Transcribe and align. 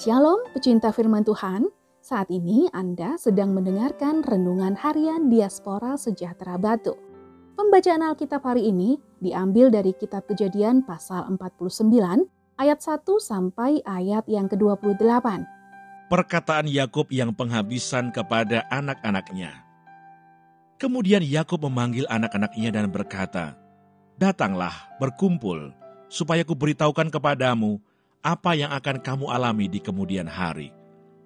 Shalom 0.00 0.40
pecinta 0.56 0.96
firman 0.96 1.20
Tuhan, 1.28 1.68
saat 2.00 2.32
ini 2.32 2.72
Anda 2.72 3.20
sedang 3.20 3.52
mendengarkan 3.52 4.24
Renungan 4.24 4.72
Harian 4.72 5.28
Diaspora 5.28 6.00
Sejahtera 6.00 6.56
Batu. 6.56 6.96
Pembacaan 7.52 8.00
Alkitab 8.08 8.40
hari 8.40 8.72
ini 8.72 8.96
diambil 9.20 9.68
dari 9.68 9.92
kitab 9.92 10.24
kejadian 10.24 10.88
pasal 10.88 11.28
49 11.36 11.84
ayat 12.56 12.80
1 12.80 12.96
sampai 13.20 13.84
ayat 13.84 14.24
yang 14.24 14.48
ke-28. 14.48 15.44
Perkataan 16.08 16.64
Yakub 16.64 17.12
yang 17.12 17.36
penghabisan 17.36 18.08
kepada 18.08 18.64
anak-anaknya. 18.72 19.52
Kemudian 20.80 21.20
Yakub 21.20 21.60
memanggil 21.60 22.08
anak-anaknya 22.08 22.72
dan 22.72 22.88
berkata, 22.88 23.52
Datanglah, 24.16 24.96
berkumpul, 24.96 25.76
supaya 26.08 26.40
kuberitahukan 26.40 27.12
kepadamu 27.12 27.84
apa 28.20 28.52
yang 28.52 28.68
akan 28.76 29.00
kamu 29.00 29.32
alami 29.32 29.66
di 29.68 29.80
kemudian 29.80 30.28
hari. 30.28 30.68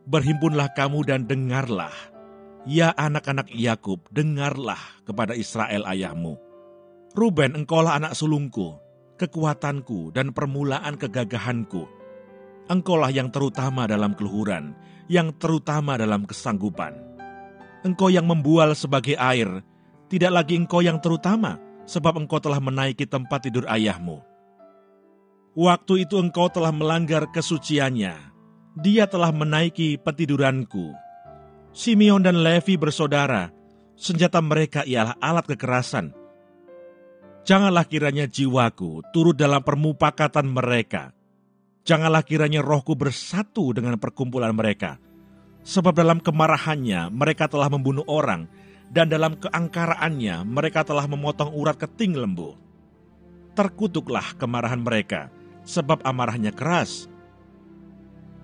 Berhimpunlah 0.07 0.71
kamu 0.79 1.03
dan 1.03 1.27
dengarlah. 1.27 1.95
Ya 2.65 2.95
anak-anak 2.97 3.51
Yakub, 3.53 4.01
dengarlah 4.15 4.81
kepada 5.05 5.37
Israel 5.37 5.85
ayahmu. 5.85 6.39
Ruben, 7.13 7.59
engkaulah 7.59 7.99
anak 7.99 8.17
sulungku, 8.17 8.79
kekuatanku 9.21 10.15
dan 10.15 10.33
permulaan 10.33 10.97
kegagahanku. 10.97 11.85
Engkaulah 12.73 13.13
yang 13.13 13.29
terutama 13.29 13.85
dalam 13.85 14.17
keluhuran, 14.17 14.73
yang 15.11 15.35
terutama 15.37 16.01
dalam 16.01 16.25
kesanggupan. 16.25 16.97
Engkau 17.85 18.09
yang 18.09 18.25
membual 18.25 18.73
sebagai 18.73 19.19
air, 19.21 19.61
tidak 20.09 20.33
lagi 20.33 20.57
engkau 20.57 20.81
yang 20.81 20.97
terutama, 21.05 21.61
sebab 21.85 22.25
engkau 22.25 22.41
telah 22.41 22.63
menaiki 22.65 23.05
tempat 23.05 23.45
tidur 23.45 23.69
ayahmu 23.69 24.25
Waktu 25.55 26.03
itu 26.03 26.19
engkau 26.19 26.51
telah 26.51 26.75
melanggar 26.75 27.31
kesuciannya. 27.31 28.35
Dia 28.75 29.07
telah 29.07 29.31
menaiki 29.31 30.03
petiduranku. 30.03 30.91
Simeon 31.71 32.27
dan 32.27 32.43
Levi 32.43 32.75
bersaudara, 32.75 33.55
senjata 33.95 34.43
mereka 34.43 34.83
ialah 34.83 35.15
alat 35.23 35.47
kekerasan. 35.47 36.11
Janganlah 37.47 37.87
kiranya 37.87 38.27
jiwaku 38.27 39.07
turut 39.15 39.39
dalam 39.39 39.63
permupakatan 39.63 40.51
mereka. 40.51 41.15
Janganlah 41.87 42.27
kiranya 42.27 42.59
rohku 42.59 42.99
bersatu 42.99 43.71
dengan 43.71 43.95
perkumpulan 44.01 44.51
mereka. 44.57 44.99
Sebab 45.63 45.95
dalam 45.95 46.19
kemarahannya 46.19 47.15
mereka 47.15 47.47
telah 47.47 47.71
membunuh 47.71 48.03
orang, 48.11 48.51
dan 48.91 49.07
dalam 49.07 49.39
keangkaraannya 49.39 50.43
mereka 50.51 50.83
telah 50.83 51.07
memotong 51.07 51.55
urat 51.55 51.79
keting 51.79 52.19
lembu. 52.19 52.59
Terkutuklah 53.55 54.35
kemarahan 54.35 54.83
mereka, 54.83 55.31
sebab 55.65 56.05
amarahnya 56.05 56.53
keras. 56.53 57.09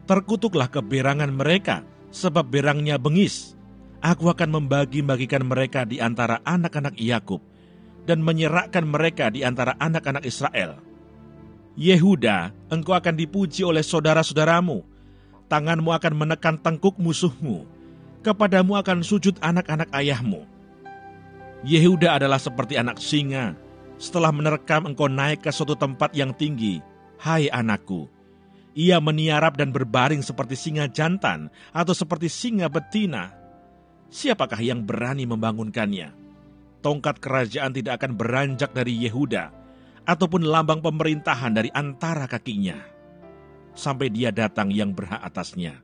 Terkutuklah 0.08 0.66
keberangan 0.66 1.30
mereka, 1.30 1.86
sebab 2.10 2.50
berangnya 2.50 2.98
bengis. 2.98 3.54
Aku 4.00 4.32
akan 4.32 4.58
membagi-bagikan 4.58 5.44
mereka 5.44 5.84
di 5.84 6.00
antara 6.00 6.40
anak-anak 6.48 6.96
Yakub 6.96 7.44
dan 8.08 8.24
menyerahkan 8.24 8.82
mereka 8.82 9.28
di 9.28 9.44
antara 9.44 9.76
anak-anak 9.76 10.24
Israel. 10.24 10.80
Yehuda, 11.76 12.50
engkau 12.72 12.96
akan 12.96 13.14
dipuji 13.14 13.62
oleh 13.62 13.84
saudara-saudaramu. 13.84 14.82
Tanganmu 15.46 15.90
akan 15.94 16.14
menekan 16.16 16.56
tengkuk 16.58 16.96
musuhmu. 16.98 17.68
Kepadamu 18.24 18.76
akan 18.80 19.04
sujud 19.04 19.38
anak-anak 19.40 19.88
ayahmu. 19.94 20.44
Yehuda 21.62 22.20
adalah 22.20 22.40
seperti 22.40 22.80
anak 22.80 22.98
singa. 22.98 23.56
Setelah 24.00 24.32
menerkam 24.32 24.88
engkau 24.88 25.12
naik 25.12 25.44
ke 25.44 25.52
suatu 25.52 25.76
tempat 25.76 26.16
yang 26.16 26.32
tinggi, 26.32 26.80
Hai 27.20 27.52
anakku, 27.52 28.08
ia 28.72 28.96
meniarap 28.96 29.60
dan 29.60 29.76
berbaring 29.76 30.24
seperti 30.24 30.56
singa 30.56 30.88
jantan 30.88 31.52
atau 31.68 31.92
seperti 31.92 32.32
singa 32.32 32.72
betina. 32.72 33.36
Siapakah 34.08 34.56
yang 34.64 34.88
berani 34.88 35.28
membangunkannya? 35.28 36.16
Tongkat 36.80 37.20
kerajaan 37.20 37.76
tidak 37.76 38.00
akan 38.00 38.16
beranjak 38.16 38.72
dari 38.72 38.96
Yehuda, 39.04 39.52
ataupun 40.08 40.48
lambang 40.48 40.80
pemerintahan 40.80 41.52
dari 41.52 41.68
antara 41.76 42.24
kakinya. 42.24 42.80
Sampai 43.76 44.08
dia 44.08 44.32
datang 44.32 44.72
yang 44.72 44.96
berhak 44.96 45.20
atasnya. 45.20 45.76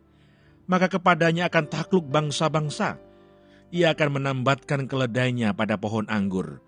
Maka 0.65 0.89
kepadanya 0.89 1.53
akan 1.53 1.69
takluk 1.69 2.09
bangsa-bangsa. 2.09 2.97
Ia 3.77 3.93
akan 3.93 4.25
menambatkan 4.25 4.89
keledainya 4.89 5.53
pada 5.53 5.77
pohon 5.77 6.09
anggur, 6.09 6.65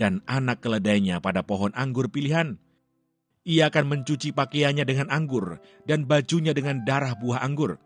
dan 0.00 0.24
anak 0.24 0.64
keledainya 0.64 1.20
pada 1.20 1.44
pohon 1.44 1.76
anggur 1.76 2.08
pilihan 2.08 2.56
ia 3.46 3.70
akan 3.70 3.86
mencuci 3.86 4.34
pakaiannya 4.34 4.82
dengan 4.82 5.06
anggur 5.14 5.62
dan 5.86 6.02
bajunya 6.02 6.50
dengan 6.50 6.82
darah 6.82 7.14
buah 7.14 7.46
anggur. 7.46 7.78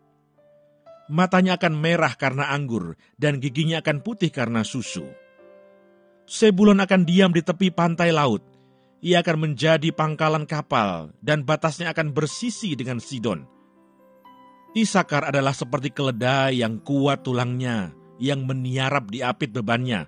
Matanya 1.05 1.61
akan 1.61 1.77
merah 1.77 2.17
karena 2.17 2.49
anggur 2.49 2.97
dan 3.21 3.37
giginya 3.37 3.85
akan 3.85 4.01
putih 4.01 4.33
karena 4.33 4.65
susu. 4.65 5.05
Sebulon 6.25 6.81
akan 6.81 7.05
diam 7.05 7.29
di 7.29 7.45
tepi 7.45 7.69
pantai 7.69 8.09
laut. 8.09 8.41
Ia 9.01 9.21
akan 9.21 9.49
menjadi 9.49 9.93
pangkalan 9.93 10.49
kapal 10.49 11.13
dan 11.21 11.45
batasnya 11.45 11.93
akan 11.93 12.13
bersisi 12.13 12.73
dengan 12.73 12.97
Sidon. 13.01 13.45
Isakar 14.71 15.29
adalah 15.29 15.51
seperti 15.51 15.91
keledai 15.91 16.63
yang 16.63 16.79
kuat 16.79 17.27
tulangnya, 17.27 17.91
yang 18.21 18.45
meniarap 18.47 19.09
di 19.11 19.19
apit 19.19 19.51
bebannya. 19.51 20.07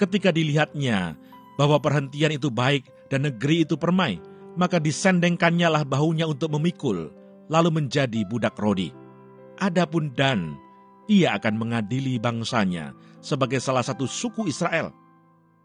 Ketika 0.00 0.34
dilihatnya 0.34 1.14
bahwa 1.54 1.78
perhentian 1.78 2.34
itu 2.34 2.50
baik 2.50 2.88
dan 3.12 3.28
negeri 3.30 3.68
itu 3.68 3.78
permai, 3.78 4.31
maka 4.54 4.76
disendengkannya 4.76 5.68
lah 5.68 5.84
bahunya 5.84 6.28
untuk 6.28 6.52
memikul, 6.56 7.12
lalu 7.48 7.70
menjadi 7.82 8.24
budak 8.28 8.56
rodi. 8.60 8.92
Adapun 9.60 10.12
Dan, 10.16 10.56
ia 11.08 11.36
akan 11.36 11.54
mengadili 11.60 12.16
bangsanya 12.16 12.96
sebagai 13.20 13.60
salah 13.60 13.84
satu 13.84 14.08
suku 14.08 14.48
Israel. 14.48 14.92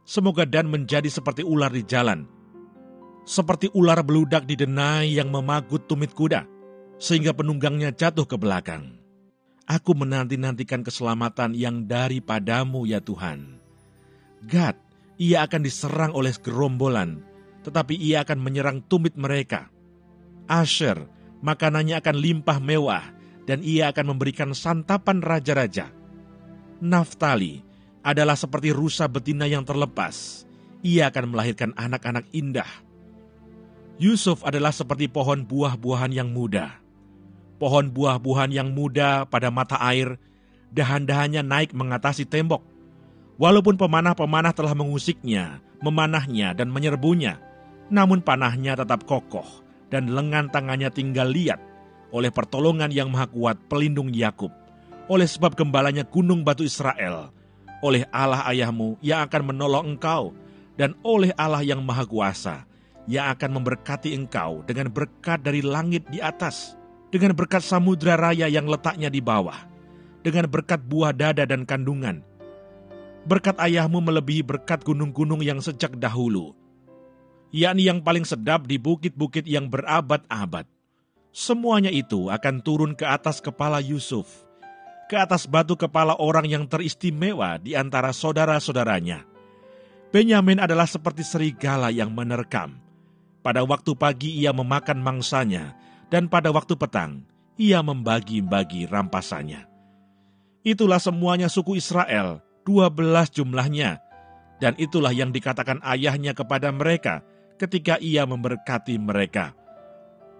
Semoga 0.07 0.47
Dan 0.47 0.71
menjadi 0.71 1.11
seperti 1.11 1.43
ular 1.43 1.71
di 1.71 1.83
jalan, 1.83 2.23
seperti 3.27 3.67
ular 3.75 3.99
beludak 4.07 4.47
di 4.47 4.55
denai 4.55 5.19
yang 5.19 5.27
memagut 5.27 5.83
tumit 5.83 6.15
kuda, 6.15 6.47
sehingga 6.95 7.35
penunggangnya 7.35 7.91
jatuh 7.91 8.23
ke 8.23 8.39
belakang. 8.39 8.95
Aku 9.67 9.91
menanti-nantikan 9.91 10.79
keselamatan 10.79 11.51
yang 11.51 11.83
daripadamu 11.83 12.87
ya 12.87 13.03
Tuhan. 13.03 13.59
Gad, 14.47 14.79
ia 15.19 15.43
akan 15.43 15.59
diserang 15.59 16.15
oleh 16.15 16.31
gerombolan, 16.39 17.19
tetapi 17.67 17.99
ia 17.99 18.23
akan 18.23 18.39
menyerang 18.39 18.79
tumit 18.87 19.19
mereka. 19.19 19.67
Asher, 20.47 20.95
makanannya 21.43 21.99
akan 21.99 22.15
limpah 22.15 22.63
mewah, 22.63 23.03
dan 23.43 23.59
ia 23.59 23.91
akan 23.91 24.15
memberikan 24.15 24.55
santapan 24.55 25.19
raja-raja. 25.19 25.91
Naftali 26.79 27.59
adalah 28.07 28.39
seperti 28.39 28.71
rusa 28.71 29.11
betina 29.11 29.43
yang 29.43 29.67
terlepas. 29.67 30.47
Ia 30.79 31.11
akan 31.11 31.35
melahirkan 31.35 31.75
anak-anak 31.75 32.31
indah. 32.31 32.69
Yusuf 33.99 34.45
adalah 34.47 34.71
seperti 34.71 35.11
pohon 35.11 35.43
buah-buahan 35.43 36.15
yang 36.15 36.31
muda. 36.31 36.79
Pohon 37.57 37.89
buah-buahan 37.91 38.53
yang 38.53 38.69
muda 38.71 39.25
pada 39.25 39.49
mata 39.49 39.75
air, 39.81 40.21
dahan-dahannya 40.71 41.41
naik 41.41 41.73
mengatasi 41.73 42.29
tembok. 42.29 42.61
Walaupun 43.41 43.75
pemanah-pemanah 43.75 44.53
telah 44.53 44.77
mengusiknya, 44.77 45.59
memanahnya, 45.81 46.53
dan 46.53 46.69
menyerbunya, 46.69 47.41
namun 47.87 48.19
panahnya 48.23 48.75
tetap 48.75 49.07
kokoh 49.07 49.47
dan 49.87 50.11
lengan 50.11 50.51
tangannya 50.51 50.91
tinggal 50.91 51.31
liat 51.31 51.59
oleh 52.11 52.31
pertolongan 52.31 52.91
yang 52.91 53.11
maha 53.11 53.27
kuat 53.27 53.59
pelindung 53.67 54.11
Yakub, 54.11 54.51
oleh 55.11 55.27
sebab 55.27 55.55
gembalanya 55.55 56.07
gunung 56.07 56.43
batu 56.43 56.63
Israel, 56.63 57.31
oleh 57.83 58.07
Allah 58.15 58.47
ayahmu 58.47 58.99
yang 59.03 59.27
akan 59.27 59.53
menolong 59.53 59.95
engkau, 59.95 60.31
dan 60.79 60.95
oleh 61.03 61.33
Allah 61.35 61.65
yang 61.65 61.83
maha 61.83 62.07
kuasa 62.07 62.63
yang 63.07 63.31
akan 63.31 63.59
memberkati 63.59 64.11
engkau 64.11 64.67
dengan 64.67 64.91
berkat 64.91 65.39
dari 65.39 65.63
langit 65.63 66.03
di 66.11 66.19
atas, 66.19 66.75
dengan 67.07 67.31
berkat 67.31 67.63
samudra 67.63 68.19
raya 68.19 68.51
yang 68.51 68.67
letaknya 68.67 69.07
di 69.07 69.23
bawah, 69.23 69.55
dengan 70.21 70.45
berkat 70.51 70.83
buah 70.83 71.15
dada 71.15 71.47
dan 71.47 71.63
kandungan. 71.63 72.19
Berkat 73.27 73.59
ayahmu 73.59 74.03
melebihi 74.03 74.43
berkat 74.43 74.83
gunung-gunung 74.83 75.39
yang 75.43 75.59
sejak 75.63 75.95
dahulu, 75.99 76.55
yakni 77.51 77.87
yang 77.87 78.03
paling 78.03 78.27
sedap 78.27 78.67
di 78.67 78.75
bukit-bukit 78.79 79.47
yang 79.47 79.71
berabad-abad. 79.71 80.67
Semuanya 81.31 81.93
itu 81.93 82.33
akan 82.33 82.65
turun 82.65 82.91
ke 82.97 83.05
atas 83.05 83.37
kepala 83.43 83.77
Yusuf, 83.77 84.25
ke 85.05 85.15
atas 85.15 85.45
batu 85.45 85.77
kepala 85.77 86.17
orang 86.17 86.49
yang 86.49 86.65
teristimewa 86.65 87.61
di 87.61 87.77
antara 87.77 88.09
saudara-saudaranya. 88.09 89.23
Benyamin 90.09 90.63
adalah 90.63 90.87
seperti 90.87 91.21
serigala 91.21 91.93
yang 91.93 92.15
menerkam. 92.15 92.79
Pada 93.43 93.63
waktu 93.63 93.93
pagi 93.95 94.43
ia 94.43 94.51
memakan 94.51 94.99
mangsanya, 94.99 95.77
dan 96.07 96.27
pada 96.27 96.51
waktu 96.51 96.73
petang 96.75 97.23
ia 97.59 97.83
membagi-bagi 97.83 98.87
rampasannya. 98.87 99.67
Itulah 100.67 100.99
semuanya 100.99 101.47
suku 101.47 101.79
Israel, 101.79 102.43
dua 102.67 102.91
belas 102.91 103.31
jumlahnya, 103.31 104.03
dan 104.59 104.73
itulah 104.75 105.15
yang 105.15 105.31
dikatakan 105.31 105.79
ayahnya 105.85 106.35
kepada 106.35 106.73
mereka 106.75 107.23
ketika 107.57 107.97
ia 107.97 108.23
memberkati 108.23 108.95
mereka. 109.01 109.57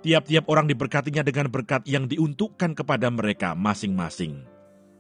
Tiap-tiap 0.06 0.46
orang 0.48 0.70
diberkatinya 0.70 1.26
dengan 1.26 1.50
berkat 1.50 1.84
yang 1.90 2.06
diuntukkan 2.06 2.78
kepada 2.78 3.10
mereka 3.10 3.58
masing-masing. 3.58 4.46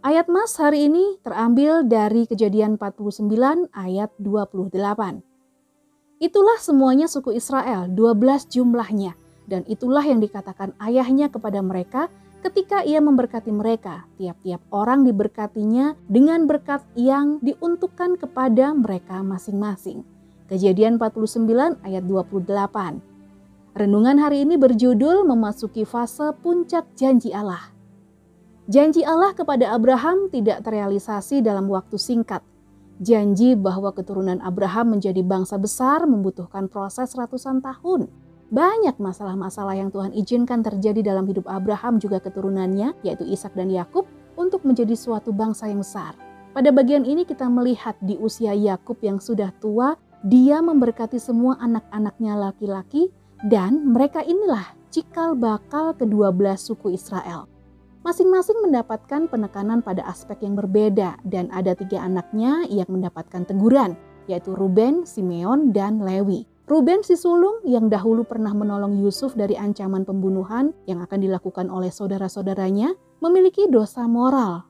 Ayat 0.02 0.26
Mas 0.26 0.58
hari 0.58 0.90
ini 0.90 1.22
terambil 1.22 1.86
dari 1.86 2.26
Kejadian 2.26 2.82
49 2.82 3.70
ayat 3.74 4.10
28. 4.20 5.22
Itulah 6.18 6.58
semuanya 6.58 7.06
suku 7.06 7.38
Israel, 7.38 7.86
12 7.94 8.50
jumlahnya, 8.50 9.14
dan 9.46 9.62
itulah 9.70 10.02
yang 10.02 10.18
dikatakan 10.18 10.74
ayahnya 10.82 11.30
kepada 11.30 11.62
mereka 11.62 12.10
ketika 12.42 12.82
ia 12.82 12.98
memberkati 12.98 13.54
mereka. 13.54 14.10
Tiap-tiap 14.18 14.66
orang 14.74 15.06
diberkatinya 15.06 15.94
dengan 16.10 16.50
berkat 16.50 16.82
yang 16.98 17.38
diuntukkan 17.46 18.18
kepada 18.18 18.74
mereka 18.74 19.22
masing-masing. 19.22 20.17
Kejadian 20.48 20.96
49 20.96 21.84
ayat 21.84 22.08
28. 22.08 23.04
Renungan 23.76 24.16
hari 24.16 24.48
ini 24.48 24.56
berjudul 24.56 25.28
memasuki 25.28 25.84
fase 25.84 26.32
puncak 26.40 26.88
janji 26.96 27.36
Allah. 27.36 27.76
Janji 28.72 29.04
Allah 29.04 29.36
kepada 29.36 29.76
Abraham 29.76 30.32
tidak 30.32 30.64
terrealisasi 30.64 31.44
dalam 31.44 31.68
waktu 31.68 32.00
singkat. 32.00 32.40
Janji 33.04 33.60
bahwa 33.60 33.92
keturunan 33.92 34.40
Abraham 34.40 34.96
menjadi 34.96 35.20
bangsa 35.20 35.60
besar 35.60 36.08
membutuhkan 36.08 36.72
proses 36.72 37.12
ratusan 37.12 37.60
tahun. 37.60 38.08
Banyak 38.48 39.04
masalah-masalah 39.04 39.76
yang 39.76 39.92
Tuhan 39.92 40.16
izinkan 40.16 40.64
terjadi 40.64 41.12
dalam 41.12 41.28
hidup 41.28 41.44
Abraham 41.52 42.00
juga 42.00 42.24
keturunannya, 42.24 42.96
yaitu 43.04 43.28
Ishak 43.28 43.52
dan 43.52 43.68
Yakub, 43.68 44.08
untuk 44.40 44.64
menjadi 44.64 44.96
suatu 44.96 45.36
bangsa 45.36 45.68
yang 45.68 45.84
besar. 45.84 46.16
Pada 46.56 46.72
bagian 46.72 47.04
ini 47.04 47.28
kita 47.28 47.52
melihat 47.52 48.00
di 48.00 48.16
usia 48.16 48.56
Yakub 48.56 48.98
yang 49.04 49.20
sudah 49.20 49.52
tua, 49.60 50.00
dia 50.28 50.60
memberkati 50.60 51.16
semua 51.24 51.56
anak-anaknya 51.64 52.36
laki-laki 52.36 53.08
dan 53.48 53.96
mereka 53.96 54.20
inilah 54.28 54.76
cikal 54.92 55.40
bakal 55.40 55.96
kedua 55.96 56.36
belas 56.36 56.68
suku 56.68 57.00
Israel. 57.00 57.48
Masing-masing 58.04 58.60
mendapatkan 58.60 59.32
penekanan 59.32 59.80
pada 59.80 60.04
aspek 60.04 60.44
yang 60.44 60.60
berbeda 60.60 61.16
dan 61.24 61.48
ada 61.56 61.76
tiga 61.80 62.04
anaknya 62.04 62.68
yang 62.68 62.88
mendapatkan 62.92 63.48
teguran, 63.48 63.96
yaitu 64.28 64.52
Ruben, 64.52 65.08
Simeon, 65.08 65.72
dan 65.72 66.04
Lewi. 66.04 66.44
Ruben 66.68 67.00
si 67.08 67.16
sulung 67.16 67.64
yang 67.64 67.88
dahulu 67.88 68.28
pernah 68.28 68.52
menolong 68.52 69.00
Yusuf 69.00 69.32
dari 69.32 69.56
ancaman 69.56 70.04
pembunuhan 70.04 70.76
yang 70.92 71.00
akan 71.00 71.24
dilakukan 71.24 71.72
oleh 71.72 71.88
saudara-saudaranya 71.88 72.92
memiliki 73.24 73.72
dosa 73.72 74.04
moral. 74.04 74.68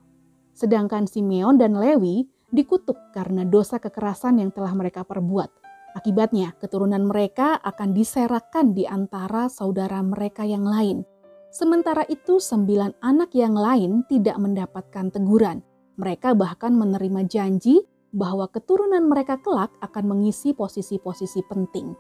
Sedangkan 0.53 1.09
Simeon 1.09 1.57
dan 1.57 1.73
Lewi 1.73 2.29
dikutuk 2.49 2.97
karena 3.11 3.43
dosa 3.43 3.79
kekerasan 3.79 4.39
yang 4.39 4.51
telah 4.51 4.71
mereka 4.73 5.03
perbuat. 5.03 5.49
Akibatnya, 5.95 6.53
keturunan 6.61 7.03
mereka 7.05 7.57
akan 7.59 7.95
diserahkan 7.95 8.77
di 8.77 8.85
antara 8.85 9.49
saudara 9.49 9.99
mereka 10.05 10.45
yang 10.45 10.63
lain, 10.67 11.07
Sementara 11.47 12.03
itu, 12.11 12.43
sembilan 12.43 12.99
anak 12.99 13.31
yang 13.31 13.55
lain 13.55 14.03
tidak 14.11 14.35
mendapatkan 14.37 15.09
teguran. 15.09 15.63
Mereka 15.97 16.35
bahkan 16.35 16.75
menerima 16.75 17.25
janji 17.25 17.81
bahwa 18.13 18.45
keturunan 18.51 19.07
mereka 19.07 19.39
kelak 19.39 19.71
akan 19.81 20.05
mengisi 20.05 20.53
posisi-posisi 20.53 21.41
penting. 21.47 21.95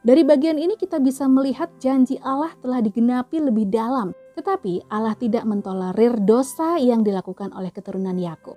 Dari 0.00 0.20
bagian 0.24 0.56
ini 0.56 0.76
kita 0.80 0.96
bisa 1.00 1.28
melihat 1.28 1.68
janji 1.80 2.16
Allah 2.24 2.52
telah 2.60 2.84
digenapi 2.84 3.40
lebih 3.40 3.68
dalam, 3.68 4.16
tetapi 4.36 4.88
Allah 4.92 5.16
tidak 5.16 5.44
mentolerir 5.44 6.20
dosa 6.24 6.80
yang 6.80 7.04
dilakukan 7.04 7.52
oleh 7.52 7.72
keturunan 7.72 8.16
Yakub. 8.16 8.56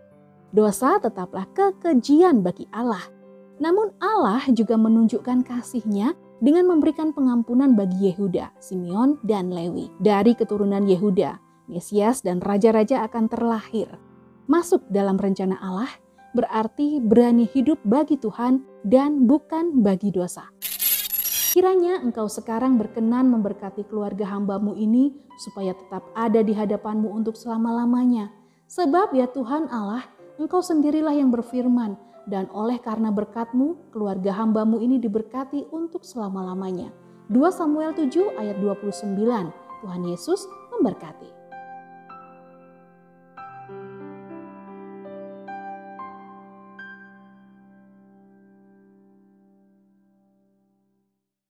Dosa 0.53 1.01
tetaplah 1.01 1.49
kekejian 1.49 2.45
bagi 2.45 2.69
Allah. 2.69 3.01
Namun 3.57 3.89
Allah 3.97 4.45
juga 4.53 4.77
menunjukkan 4.77 5.41
kasihnya 5.41 6.13
dengan 6.45 6.69
memberikan 6.69 7.09
pengampunan 7.09 7.73
bagi 7.73 8.13
Yehuda, 8.13 8.53
Simeon, 8.61 9.17
dan 9.25 9.49
Lewi. 9.49 9.89
Dari 9.97 10.37
keturunan 10.37 10.85
Yehuda, 10.85 11.41
Mesias 11.65 12.21
dan 12.21 12.37
raja-raja 12.37 13.01
akan 13.01 13.33
terlahir. 13.33 13.89
Masuk 14.45 14.85
dalam 14.93 15.17
rencana 15.17 15.57
Allah 15.57 15.89
berarti 16.37 17.01
berani 17.01 17.49
hidup 17.49 17.81
bagi 17.81 18.21
Tuhan 18.21 18.61
dan 18.85 19.25
bukan 19.25 19.81
bagi 19.81 20.13
dosa. 20.13 20.53
Kiranya 21.53 21.97
engkau 22.05 22.29
sekarang 22.29 22.77
berkenan 22.77 23.25
memberkati 23.29 23.89
keluarga 23.89 24.29
hambamu 24.29 24.77
ini 24.77 25.17
supaya 25.41 25.73
tetap 25.73 26.05
ada 26.13 26.45
di 26.45 26.53
hadapanmu 26.53 27.09
untuk 27.09 27.33
selama-lamanya. 27.33 28.29
Sebab 28.69 29.13
ya 29.13 29.29
Tuhan 29.29 29.69
Allah, 29.69 30.01
engkau 30.39 30.63
sendirilah 30.63 31.13
yang 31.13 31.29
berfirman, 31.29 31.97
dan 32.25 32.47
oleh 32.55 32.79
karena 32.79 33.11
berkatmu, 33.11 33.91
keluarga 33.91 34.31
hambamu 34.31 34.79
ini 34.79 34.97
diberkati 34.97 35.67
untuk 35.75 36.07
selama-lamanya. 36.07 36.89
2 37.31 37.39
Samuel 37.51 37.91
7 37.95 38.39
ayat 38.39 38.57
29, 38.59 39.19
Tuhan 39.83 40.03
Yesus 40.07 40.47
memberkati. 40.71 41.42